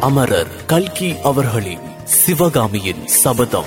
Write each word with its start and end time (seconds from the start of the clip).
அமரர் 0.00 0.64
கல்கி 0.66 1.20
அவர்களின் 1.20 1.80
சிவகாமியின் 2.04 3.06
சபதம். 3.06 3.64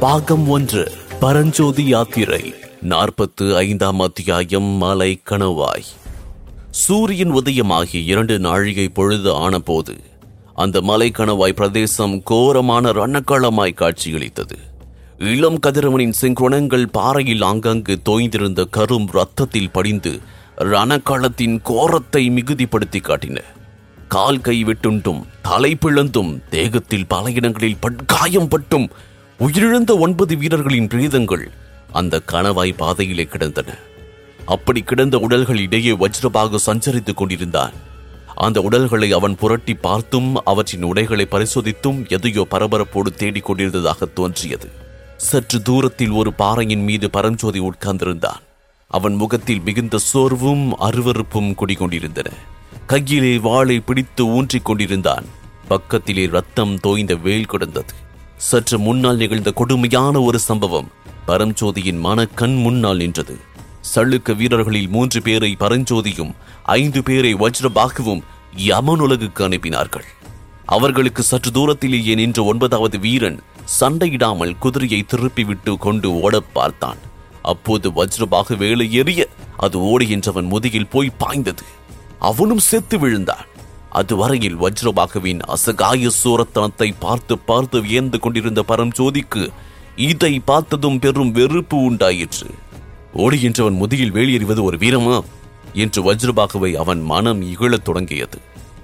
பாகம் 0.00 0.48
ஒன்று 0.48 0.92
பரஞ்சோதி 1.20 1.86
யாத்திரை 1.86 2.54
நாற்பத்து 2.80 3.56
ஐந்தாம் 3.56 4.00
அத்தியாயம் 4.00 4.62
மலை 4.62 5.20
கணவாய். 5.30 5.84
சூரியன் 6.70 7.34
உதயமாகி 7.34 8.04
இரண்டு 8.04 8.38
நாழிகை 8.38 8.88
பொழுது 8.88 9.34
ஆனபோது 9.34 9.96
அந்த 10.54 10.80
மலை 10.80 11.10
கணவாய் 11.18 11.52
பிரதேசம் 11.52 12.22
கோரமான 12.22 12.90
ரணக்களமாய் 12.90 13.74
காட்சியளித்தது. 13.74 14.58
இளம் 15.18 15.58
கதிரவனின் 15.66 16.12
செங்குணங்கள் 16.20 16.86
பாறையில் 16.92 17.42
ஆங்காங்கு 17.42 17.98
தோய்ந்திருந்த 18.08 18.64
கரும் 18.76 19.06
ரத்தத்தில் 19.10 19.70
படிந்து 19.70 20.18
ரணக்களத்தின் 20.58 21.60
கோரத்தை 21.62 22.30
மிகுதிப்படுத்தி 22.30 23.00
காட்டின. 23.00 23.38
கால் 24.10 24.40
கை 24.40 24.64
வெட்டுண்டும் 24.64 25.22
தலை 25.42 25.76
பிளந்தும் 25.80 26.48
தேகத்தில் 26.48 27.06
பல 27.06 27.30
இடங்களில் 27.30 27.76
பட்காயம் 27.80 28.48
பட்டும் 28.48 28.90
உயிரிழந்த 29.40 29.98
ஒன்பது 29.98 30.36
வீரர்களின் 30.36 30.86
பிரேதங்கள் 30.86 31.50
அந்த 31.92 32.22
கணவாய் 32.32 32.76
பாதையிலே 32.76 33.24
கிடந்தன. 33.24 33.76
அப்படி 34.46 34.80
கிடந்த 34.80 35.18
உடல்கள் 35.18 35.58
இடையே 35.58 35.92
வஜ்ரபாகு 35.92 36.56
சஞ்சரித்துக் 36.66 37.14
கொண்டிருந்தான். 37.14 37.72
அந்த 38.34 38.60
உடல்களை 38.60 39.12
அவன் 39.12 39.36
புரட்டி 39.36 39.74
பார்த்தும் 39.74 40.44
அவற்றின் 40.44 40.82
உடைகளை 40.82 41.26
பரிசோதித்தும் 41.30 42.08
எதையோ 42.08 42.46
பரபரப்போடு 42.50 43.14
தேடிக் 43.16 43.44
கொண்டிருந்ததாக 43.44 44.06
தோன்றியது. 44.06 44.70
சற்று 45.16 45.62
தூரத்தில் 45.62 46.10
ஒரு 46.10 46.32
பாறையின் 46.32 46.82
மீது 46.82 47.10
பரஞ்சோதி 47.10 47.60
உட்கார்ந்திருந்தான். 47.60 48.40
அவன் 48.86 49.14
முகத்தில் 49.14 49.60
மிகுந்த 49.60 49.98
சோர்வும் 49.98 50.78
அருவருப்பும் 50.80 51.54
குடிகொண்டிருந்தன. 51.54 52.30
கையிலே 52.90 53.38
வாளை 53.38 53.80
பிடித்து 53.80 54.26
ஊன்றிக் 54.26 54.64
கொண்டிருந்தான். 54.64 55.24
பக்கத்திலே 55.68 56.26
ரத்தம் 56.26 56.78
தோய்ந்த 56.78 57.14
வேல் 57.14 57.44
கிடந்தது. 57.44 57.94
சற்று 58.36 58.78
முன்னால் 58.78 59.16
நிகழ்ந்த 59.16 59.50
கொடுமையான 59.50 60.20
ஒரு 60.20 60.38
சம்பவம். 60.38 60.90
பரஞ்சோதியின் 61.26 61.98
மன 61.98 62.24
கண் 62.24 62.60
முன்னால் 62.60 62.96
நின்றது. 62.96 63.38
சள்ளுக்க 63.94 64.36
வீரர்களில் 64.36 64.88
மூன்று 64.88 65.22
பேரை 65.22 65.56
பரஞ்சோதியும் 65.60 66.34
ஐந்து 66.62 67.02
பேரை 67.02 67.34
வஜ்ரபாகுவும் 67.34 68.22
யமனுலகுக்கு 68.56 69.38
அனுப்பினார்கள். 69.38 70.04
அவர்களுக்கு 70.64 71.22
சற்று 71.22 71.50
தூரத்திலேயே 71.50 72.14
நின்ற 72.14 72.42
ஒன்பதாவது 72.42 72.98
வீரன் 72.98 73.42
சண்டையிடாமல் 73.80 74.58
குதிரையை 74.58 75.04
திருப்பிவிட்டு 75.06 75.76
கொண்டு 75.76 76.20
ஓடப் 76.20 76.54
பார்த்தான். 76.54 76.96
அப்போது 77.42 77.90
வஜ்ரபாகு 77.90 78.56
வேலை 78.56 79.00
எறிய 79.00 79.24
அது 79.56 79.78
ஓடுகின்றவன் 79.78 80.48
முதுகில் 80.48 80.86
போய் 80.86 81.12
பாய்ந்தது. 81.18 81.62
அவனும் 82.20 82.58
செத்து 82.58 82.98
விழுந்தான். 82.98 83.48
அதுவரையில் 83.90 84.56
வஜ்ரபாகுவின் 84.56 85.40
அசகாய 85.40 86.10
சூரத்தனத்தை 86.24 86.92
பார்த்து 86.98 87.38
பார்த்து 87.38 87.80
வியந்து 87.80 88.18
கொண்டிருந்த 88.18 88.64
பரஞ்சோதிக்கு 88.68 89.48
இதை 89.96 90.40
பார்த்ததும் 90.40 90.98
பெரும் 90.98 91.32
வெறுப்பு 91.32 91.76
உண்டாயிற்று. 91.76 92.46
ஓடுகின்றவன் 93.16 93.76
முதுகில் 93.76 94.12
வெளியேறிவது 94.12 94.62
ஒரு 94.62 94.76
வீரமா? 94.76 95.20
என்று 95.74 96.14
வஜ்ரபாகுவை 96.14 96.74
அவன் 96.74 97.00
மனம் 97.00 97.42
இகழத் 97.42 97.84
தொடங்கியது. 97.84 98.38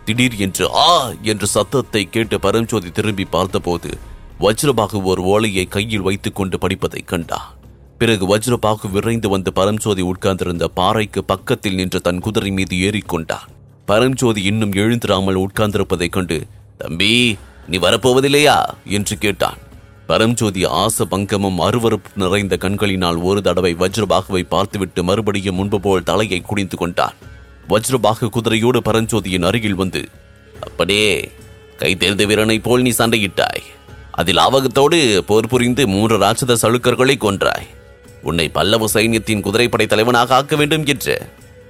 திடீர் 0.05 0.35
என்று 0.37 0.75
ஆ 0.75 1.13
என்ற 1.23 1.47
சத்தத்தை 1.47 2.09
கேட்டு 2.11 2.41
பரஞ்சோதி 2.41 2.91
திரும்பி 2.91 3.25
பார்த்தபோது 3.25 3.99
வஜ்ரபாகு 4.41 5.03
ஒரு 5.03 5.23
ஓலையை 5.23 5.65
கையில் 5.65 6.01
வைத்துக் 6.01 6.35
கொண்டு 6.35 6.59
படிப்பதை 6.59 7.01
கண்டான். 7.01 7.56
பிறகு 7.99 8.37
வஜ்ரபாகு 8.37 8.91
விரைந்து 8.91 9.29
வந்து 9.29 9.53
பரம்சோதி 9.55 10.01
உட்கார்ந்திருந்த 10.01 10.69
பாறைக்கு 10.69 11.25
பக்கத்தில் 11.25 11.75
நின்ற 11.75 11.99
தன் 11.99 12.19
குதிரை 12.19 12.51
மீது 12.51 12.77
ஏறிக்கொண்டான். 12.77 13.47
பரம்சோதி 13.89 14.37
இன்னும் 14.37 14.73
எழுந்திராமல் 14.73 15.47
உட்கார்ந்திருப்பதைக் 15.47 16.09
கண்டு 16.09 16.47
தம்பி 16.79 17.37
நீ 17.67 17.79
வரப்போவதில்லையா? 17.79 18.65
என்று 18.85 19.19
கேட்டான். 19.19 19.59
பரம்ஜோதி 20.09 20.67
ஆச 20.67 21.03
பங்கமும் 21.03 21.61
அருவருப்பு 21.61 22.11
நிறைந்த 22.15 22.57
கண்களினால் 22.57 23.17
ஒரு 23.17 23.43
தடவை 23.43 23.75
வஜ்ரபாகுவை 23.75 24.43
பார்த்துவிட்டு 24.43 25.05
மறுபடியும் 25.05 25.55
முன்பு 25.55 25.81
போல் 25.81 26.03
தலையை 26.03 26.41
குடிந்து 26.41 26.77
கொண்டான். 26.77 27.15
வஜ்ரபாகு 27.69 28.29
குதிரையோடு 28.33 28.81
பரஞ்சோதியின் 28.85 29.45
அருகில் 29.45 29.75
வந்து 29.75 30.09
அப்படியே 30.63 31.31
கைதேர்ந்த 31.79 32.27
வீரனைப் 32.27 32.63
போல் 32.63 32.83
நீ 32.83 32.91
சண்டையிட்டாய். 32.91 33.63
அதில் 34.13 34.37
ஆவகத்தோடு 34.37 35.25
போர் 35.27 35.49
புரிந்து 35.49 35.89
மூன்று 35.89 36.19
ராட்சத 36.19 36.57
சலுக்கர்களை 36.63 37.17
கொன்றாய். 37.17 37.67
உன்னை 38.27 38.47
பல்லவ 38.49 38.89
சைன்யத்தின் 38.95 39.45
குதிரைப்படை 39.47 39.87
தலைவனாக 39.87 40.35
ஆக்க 40.35 40.55
வேண்டும் 40.57 40.85
என்று 40.87 41.15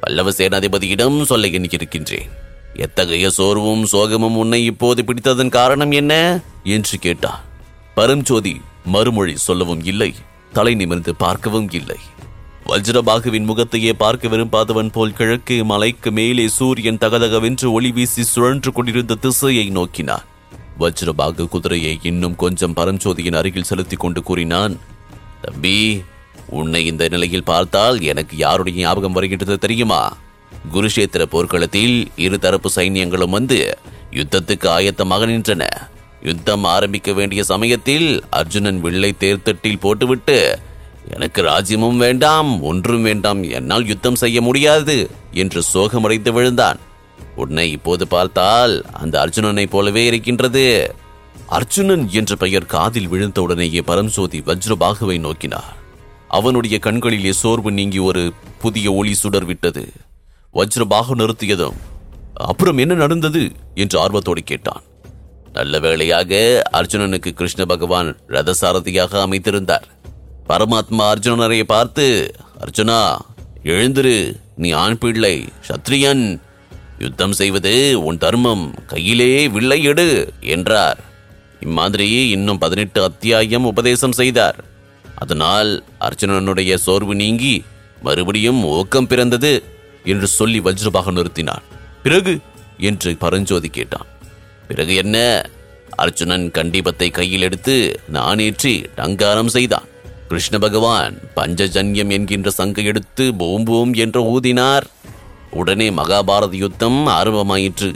பல்லவ 0.01 0.31
சேனாதிபதியிடம் 0.31 1.17
சொல்ல 1.23 1.49
எண்ணியிருக்கின்றேன். 1.49 2.31
எத்தகைய 2.77 3.27
சோர்வும் 3.31 3.85
சோகமும் 3.93 4.37
உன்னை 4.43 4.61
இப்போது 4.65 5.01
பிடித்ததன் 5.03 5.57
காரணம் 5.59 5.91
என்ன? 5.91 6.13
என்று 6.65 6.97
கேட்டார் 6.99 7.43
பரஞ்சோதி 7.95 8.55
மறுமொழி 8.85 9.35
சொல்லவும் 9.37 9.85
இல்லை 9.85 10.11
தலை 10.53 10.75
நிமிர்ந்து 10.75 11.13
பார்க்கவும் 11.15 11.71
இல்லை. 11.71 11.99
வஜ்ரபாகுவின் 12.67 13.49
முகத்தையே 13.51 13.93
பார்க்க 13.93 14.29
விரும்பாதவன் 14.29 14.91
போல் 14.93 15.13
கிழக்கு 15.13 15.57
மலைக்கு 15.65 16.11
மேலே 16.11 16.45
சூரியன் 16.49 17.01
தகதகவென்று 17.01 17.67
ஒளி 17.73 17.91
வீசி 17.91 18.23
சுழன்று 18.23 18.71
கொண்டிருந்த 18.73 19.15
திசையை 19.15 19.67
நோக்கினான். 19.71 20.25
வஜ்ரபாகு 20.81 21.45
குதிரையை 21.49 21.95
இன்னும் 22.03 22.37
கொஞ்சம் 22.37 22.77
பரஞ்சோதியின் 22.77 23.37
அருகில் 23.37 23.69
செலுத்திக் 23.71 24.01
கொண்டு 24.01 24.23
கூறினான் 24.23 24.75
தம்பி 25.43 25.79
உன்னை 26.49 26.87
இந்த 26.87 27.09
நிலையில் 27.09 27.45
பார்த்தால் 27.45 28.01
எனக்கு 28.01 28.37
யாருடைய 28.37 28.79
ஞாபகம் 28.79 29.13
வருகின்றது 29.13 29.59
தெரியுமா? 29.59 30.17
குருஷேத்திர 30.73 31.23
போர்க்களத்தில் 31.23 32.11
இரு 32.17 32.39
தரப்பு 32.39 32.71
சைன்யங்களும் 32.75 33.31
வந்து 33.31 33.79
யுத்தத்துக்கு 34.11 34.69
ஆயத்தமாக 34.69 35.27
நின்றன. 35.27 35.65
யுத்தம் 36.23 36.65
ஆரம்பிக்க 36.65 37.13
வேண்டிய 37.13 37.45
சமயத்தில் 37.45 38.25
அர்ஜுனன் 38.31 38.81
வில்லை 38.81 39.15
தேர்தட்டில் 39.21 39.81
போட்டுவிட்டு 39.81 40.59
எனக்கு 41.11 41.43
ராஜ்யமும் 41.43 41.97
வேண்டாம் 41.97 42.63
ஒன்றும் 42.63 43.03
வேண்டாம் 43.03 43.43
என்னால் 43.43 43.87
யுத்தம் 43.87 44.15
செய்ய 44.15 44.41
முடியாது 44.41 45.11
என்று 45.33 45.63
சோகமடைந்து 45.75 46.33
விழுந்தான். 46.33 46.79
உன்னை 47.37 47.71
இப்போது 47.71 48.07
பார்த்தால் 48.07 48.85
அந்த 48.93 49.27
அர்ஜுனனைப் 49.27 49.71
போலவே 49.71 50.07
இருக்கின்றது. 50.07 50.95
அர்ஜுனன் 51.47 52.09
என்ற 52.11 52.37
பெயர் 52.37 52.67
காதில் 52.67 53.09
விழுந்தவுடனேயே 53.09 53.81
பரம்சோதி 53.87 54.41
வஜ்ரபாகுவை 54.43 55.21
நோக்கினார். 55.21 55.85
அவனுடைய 56.39 56.77
கண்களிலே 56.79 57.33
சோர்வு 57.33 57.71
நீங்கி 57.73 57.99
ஒரு 57.99 58.23
புதிய 58.61 58.87
ஒளி 58.93 59.15
சுடர் 59.15 59.45
விட்டது 59.45 59.85
வஜ்ரபாகு 60.55 61.15
நிறுத்தியதும் 61.17 61.79
அப்புறம் 62.35 62.79
என்ன 62.79 62.95
நடந்தது? 62.95 63.43
என்று 63.75 63.97
ஆர்வத்தோடு 64.01 64.43
கேட்டான். 64.45 64.83
நல்ல 65.53 65.79
வேளையாக 65.79 66.63
அர்ஜுனனுக்கு 66.73 67.31
கிருஷ்ண 67.31 67.65
பகவான் 67.65 68.09
ரதசாரதியாக 68.29 69.13
அமைத்திருந்தார். 69.27 69.87
பரமாத்மா 70.49 71.05
அர்ஜுனரை 71.13 71.63
பார்த்து 71.63 72.07
அர்ஜுனா 72.65 72.99
எழுந்திரு 73.65 74.17
நீ 74.57 74.71
ஆண் 74.71 74.99
பிள்ளை 74.99 75.35
சத்ரியன் 75.69 76.25
யுத்தம் 76.99 77.33
செய்வது 77.33 77.73
உன் 78.05 78.19
தர்மம் 78.19 78.75
கையிலே 78.87 79.49
வில்லை 79.49 79.83
எடு 79.83 80.09
என்றார். 80.41 81.01
இம்மாதிரி 81.61 82.09
இன்னும் 82.29 82.59
பதினெட்டு 82.59 83.01
அத்தியாயம் 83.03 83.65
உபதேசம் 83.65 84.19
செய்தார். 84.21 84.59
அதனால் 85.17 85.85
அர்ஜுனனுடைய 86.01 86.75
சோர்வு 86.75 87.15
நீங்கி 87.15 87.65
மறுபடியும் 88.03 88.65
ஊக்கம் 88.65 89.07
பிறந்தது 89.07 89.63
என்று 90.05 90.27
சொல்லி 90.27 90.61
வஜ்ரபாக 90.61 91.11
நிறுத்தினான். 91.11 91.63
பிறகு? 92.03 92.39
என்று 92.79 93.17
பரஞ்சோதி 93.17 93.69
கேட்டான். 93.69 94.07
பிறகு 94.69 94.95
என்ன? 94.95 95.47
அர்ஜுனன் 95.97 96.51
கண்டிபத்தை 96.55 97.11
கையில் 97.11 97.43
எடுத்து 97.43 98.01
நானேற்றி 98.13 98.85
டங்காரம் 98.97 99.47
செய்தான். 99.47 99.85
கிருஷ்ண 100.29 100.59
பகவான் 100.59 101.19
பஞ்சஜன்யம் 101.37 102.11
என்கின்ற 102.11 102.51
சங்கை 102.51 102.85
எடுத்து 102.85 103.35
பூம் 103.35 103.65
பூம் 103.65 103.93
என்று 103.93 104.41
ஊதினார். 104.41 104.83
உடனே 105.51 105.91
மகாபாரத 105.91 106.53
யுத்தம் 106.53 107.07
ஆரம்பமாயிற்று. 107.07 107.95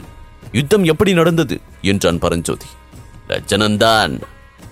யுத்தம் 0.51 0.83
எப்படி 0.83 1.13
நடந்தது? 1.13 1.61
என்றான் 1.81 2.19
பரஞ்சோதி. 2.19 2.65
ரஜனன்தான் 3.29 4.21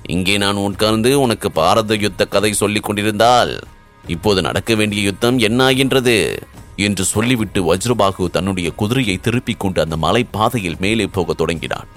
இங்கே 0.09 0.37
நான் 0.37 0.55
உட்கார்ந்து 0.55 1.19
உனக்கு 1.19 1.51
பாரத 1.51 1.95
யுத்த 1.95 2.25
கதை 2.25 2.53
சொல்லிக் 2.53 2.83
கொண்டிருந்தால் 2.83 3.59
இப்போது 4.07 4.41
நடக்க 4.41 4.75
வேண்டிய 4.75 5.01
யுத்தம் 5.01 5.37
என்ன 5.37 5.63
ஆகின்றது? 5.63 6.39
என்று 6.75 7.03
சொல்லிவிட்டு 7.03 7.75
வஜ்ரபாகு 7.75 8.29
தன்னுடைய 8.29 8.71
குதிரையை 8.71 9.17
திருப்பிக் 9.17 9.59
கொண்டு 9.59 9.81
அந்த 9.81 9.97
மலை 9.97 10.23
பாதையில் 10.23 10.75
மேலே 10.79 11.07
போகத் 11.07 11.37
தொடங்கினான். 11.37 11.87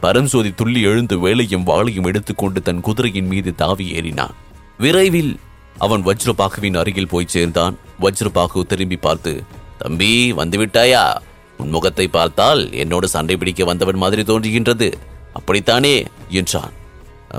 பரஞ்சோதி 0.00 0.50
துள்ளி 0.50 0.80
எழுந்து 0.80 1.18
வேலையும் 1.18 1.66
வாளையும் 1.66 2.06
எடுத்துக்கொண்டு 2.06 2.62
தன் 2.62 2.80
குதிரையின் 2.80 3.26
மீது 3.26 3.54
தாவி 3.54 3.92
ஏறினான். 3.92 4.34
விரைவில் 4.78 5.38
அவன் 5.78 6.04
வஜ்ரபாகுவின் 6.04 6.78
அருகில் 6.78 7.08
போய் 7.08 7.24
சேர்ந்தான். 7.28 7.78
வஜ்ரபாகு 8.00 8.62
திரும்பி 8.62 8.96
பார்த்து 8.96 9.42
தம்பி 9.78 10.32
வந்துவிட்டாயா? 10.32 11.16
உன் 11.58 11.68
முகத்தை 11.68 12.08
பார்த்தால் 12.08 12.72
என்னோடு 12.72 13.08
சண்டை 13.08 13.36
பிடிக்க 13.36 13.64
வந்தவன் 13.64 13.96
மாதிரி 13.96 14.22
தோன்றுகின்றது. 14.22 14.92
அப்படித்தானே? 15.32 16.04
என்றான். 16.28 16.82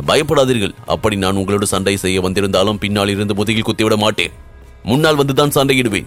பயப்படாதீர்கள். 0.02 0.76
அப்படி 0.86 1.16
நான் 1.16 1.36
உங்களோடு 1.36 1.68
சண்டை 1.68 1.98
செய்ய 1.98 2.22
வந்திருந்தாலும் 2.22 2.78
பின்னால் 2.78 3.10
இருந்து 3.10 3.36
முதுகில் 3.36 3.66
குத்திவிட 3.66 3.98
மாட்டேன். 3.98 4.32
முன்னால் 4.84 5.18
வந்துதான் 5.18 5.56
சண்டையிடுவேன். 5.56 6.06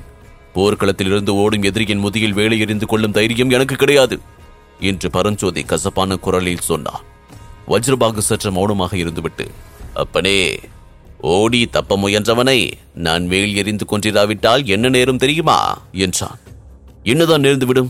போர்க்களத்திலிருந்து 0.55 1.31
ஓடும் 1.31 1.63
எதிரியின் 1.63 1.99
முதுகில் 1.99 2.33
வேலை 2.33 2.59
எறிந்து 2.59 2.87
கொள்ளும் 2.87 3.13
தைரியம் 3.13 3.51
எனக்கு 3.51 3.75
கிடையாது 3.75 4.19
என்று 4.81 5.11
பரஞ்சோதி 5.11 5.63
கசப்பான 5.63 6.17
குரலில் 6.17 6.67
சொன்னான். 6.71 7.05
வஜ்ரபாகு 7.69 8.19
சற்று 8.19 8.53
மௌனமாக 8.53 8.97
இருந்துவிட்டு 8.97 9.47
அப்பனே 9.95 10.59
ஓடி 11.21 11.67
தப்ப 11.67 11.97
முயன்றவனை 11.97 12.73
நான் 12.95 13.27
வேல் 13.27 13.55
எறிந்து 13.55 13.85
கொண்டிராவிட்டால் 13.85 14.65
என்ன 14.65 14.89
நேரம் 14.89 15.17
தெரியுமா? 15.17 15.79
என்றான். 15.93 16.39
என்னதான் 17.03 17.43
நேர்ந்துவிடும்? 17.43 17.89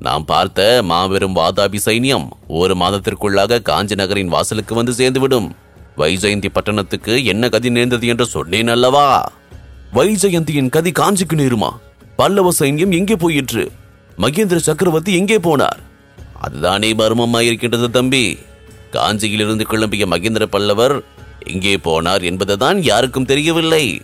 நாம் 0.00 0.24
பார்த்த 0.24 0.82
மாபெரும் 0.82 1.36
வாதாபி 1.36 1.78
சைனியம் 1.84 2.28
ஒரு 2.46 2.74
மாதத்திற்குள்ளாக 2.74 3.62
காஞ்சி 3.62 3.94
நகரின் 3.94 4.28
வாசலுக்கு 4.28 4.74
வந்து 4.74 4.92
சேர்ந்துவிடும். 4.92 5.48
வைஜெயந்தி 5.96 6.48
பட்டணத்துக்கு 6.52 7.24
என்ன 7.24 7.48
கதி 7.48 7.70
நேர்ந்தது 7.70 8.06
என்று 8.06 8.26
சொன்னேன் 8.26 8.68
அல்லவா? 8.68 9.32
வைஜெயந்தியின் 9.92 10.68
கதி 10.68 10.90
காஞ்சிக்கு 10.90 11.36
நேருமா? 11.36 11.70
பல்லவ 12.16 12.52
சைன்யம் 12.58 12.96
எங்கே 12.96 13.16
போயிற்று? 13.16 13.70
மகேந்திர 14.18 14.56
சக்கரவர்த்தி 14.56 15.14
எங்கே 15.14 15.36
போனார்? 15.36 15.80
அதுதானே 16.40 16.94
மர்மமாயிருக்கின்றது 16.94 17.90
தம்பி. 17.90 18.38
காஞ்சியிலிருந்து 18.92 19.64
கிளம்பிய 19.70 20.06
மகேந்திர 20.06 20.46
பல்லவர் 20.46 21.02
எங்கே 21.44 21.76
போனார் 21.76 22.22
என்பதுதான் 22.22 22.82
யாருக்கும் 22.82 23.24
தெரியவில்லை. 23.24 24.02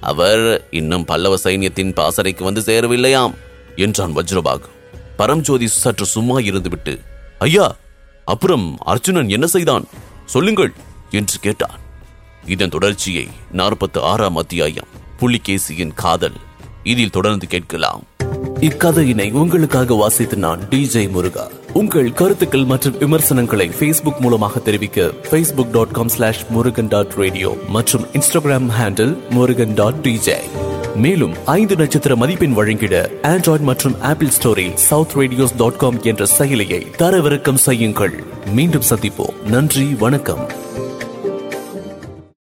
அவர் 0.00 0.66
இன்னும் 0.70 1.04
பல்லவ 1.04 1.36
சைன்யத்தின் 1.44 1.92
பாசறைக்கு 1.92 2.44
வந்து 2.44 2.60
சேரவில்லையாம் 2.60 3.34
என்றான் 3.76 4.16
வஜ்ரபாகு. 4.16 4.68
பரம்ஜோதி 5.18 5.64
சற்று 5.64 6.06
சும்மா 6.06 6.38
இருந்துவிட்டு 6.38 6.98
ஐயா 7.38 7.76
அப்புறம் 8.24 8.78
அர்ஜுனன் 8.80 9.28
என்ன 9.28 9.46
செய்தான்? 9.46 9.84
சொல்லுங்கள் 10.24 10.72
என்று 11.10 11.38
கேட்டான். 11.40 11.76
இதன் 12.46 12.68
தொடர்ச்சியை 12.68 13.28
நாற்பத்தி 13.52 14.00
ஆறாம் 14.00 14.36
அத்தியாயம் 14.36 14.90
புலிகேசியின் 15.20 15.94
காதல் 15.94 16.38
இதில் 16.82 17.10
தொடர்ந்து 17.10 17.46
கேட்கலாம். 17.46 18.02
இக்கதையினை 18.60 19.32
உங்களுக்காக 19.32 19.94
வாசித்து 19.94 20.36
நான் 20.36 20.60
டிஜே 20.70 21.10
முருகா. 21.10 21.46
உங்கள் 21.72 22.12
கருத்துக்கள் 22.12 22.64
மற்றும் 22.64 22.98
விமர்சனங்களை 22.98 23.68
ஃபேஸ்புக் 23.68 24.20
மூலமாக 24.20 24.58
தெரிவிக்க 24.58 25.10
Facebook 25.30 25.70
dot 25.70 25.90
com 25.90 26.08
slash 26.08 26.44
Murugan 26.50 26.88
dot 26.88 27.14
radio 27.16 27.56
மற்றும் 27.68 28.06
Instagram 28.12 28.70
handle 28.78 29.28
Murugan 29.30 29.74
dot 29.74 29.94
DJ 29.94 30.57
மேலும் 30.98 31.46
ஐந்து 31.46 31.76
நட்சத்திர 31.76 32.16
மதிப்பெண் 32.16 32.52
வழங்கிட 32.52 33.10
ஆண்ட்ராய்டு 33.22 33.60
மற்றும் 33.60 34.00
ஆப்பிள் 34.00 34.28
ஸ்டோரில் 34.28 34.74
சவுத் 34.74 35.12
ரேடியோஸ் 35.14 35.56
டாட் 35.56 35.76
காம் 35.76 36.02
என்ற 36.02 36.26
செயலியை 36.38 36.86
தரவிறக்கம் 36.98 37.54
செய்யுங்கள். 37.54 38.22
மீண்டும் 38.52 38.82
சந்திப்போம். 38.90 39.42
நன்றி 39.42 39.94
வணக்கம். 39.98 40.66